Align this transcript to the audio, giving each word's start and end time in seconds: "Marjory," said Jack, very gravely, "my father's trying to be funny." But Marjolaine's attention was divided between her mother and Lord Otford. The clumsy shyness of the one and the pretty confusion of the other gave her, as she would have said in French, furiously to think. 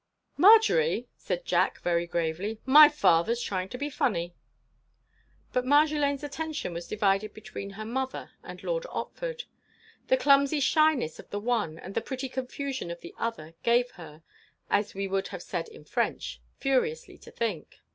"Marjory," 0.35 1.09
said 1.15 1.45
Jack, 1.45 1.79
very 1.81 2.07
gravely, 2.07 2.59
"my 2.65 2.89
father's 2.89 3.39
trying 3.39 3.69
to 3.69 3.77
be 3.77 3.87
funny." 3.87 4.33
But 5.53 5.63
Marjolaine's 5.63 6.23
attention 6.23 6.73
was 6.73 6.87
divided 6.87 7.35
between 7.35 7.69
her 7.69 7.85
mother 7.85 8.31
and 8.41 8.63
Lord 8.63 8.87
Otford. 8.89 9.43
The 10.07 10.17
clumsy 10.17 10.59
shyness 10.59 11.19
of 11.19 11.29
the 11.29 11.39
one 11.39 11.77
and 11.77 11.93
the 11.93 12.01
pretty 12.01 12.29
confusion 12.29 12.89
of 12.89 13.01
the 13.01 13.13
other 13.19 13.53
gave 13.61 13.91
her, 13.91 14.23
as 14.71 14.89
she 14.89 15.07
would 15.07 15.27
have 15.27 15.43
said 15.43 15.67
in 15.69 15.83
French, 15.85 16.41
furiously 16.57 17.19
to 17.19 17.29
think. 17.29 17.75